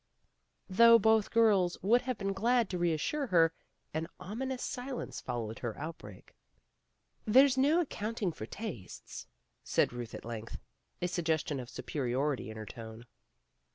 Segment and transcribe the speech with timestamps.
[0.67, 3.53] Though both girls would have been glad to reassure her,
[3.93, 6.33] an ominous silence followed her outbreak.
[7.25, 9.27] "There's no accounting for tastes,"
[9.63, 10.57] said Ruth at length,
[11.03, 13.05] a suggestion of superiority in her tone.